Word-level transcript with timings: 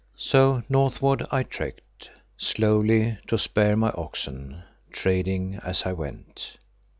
So 0.17 0.63
northward 0.67 1.27
I 1.29 1.43
trekked, 1.43 2.09
slowly 2.35 3.19
to 3.27 3.37
spare 3.37 3.77
my 3.77 3.91
oxen, 3.91 4.63
trading 4.91 5.59
as 5.63 5.83
I 5.85 5.93
went. 5.93 6.57